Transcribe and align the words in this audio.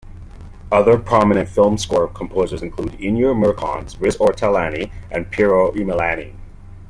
Other 0.71 0.97
prominent 0.97 1.47
film 1.47 1.77
score 1.77 2.07
composers 2.07 2.63
include 2.63 2.93
Ennio 2.93 3.35
Morricone, 3.39 4.01
Riz 4.01 4.17
Ortolani 4.17 4.91
and 5.11 5.29
Piero 5.29 5.71
Umiliani. 5.73 6.33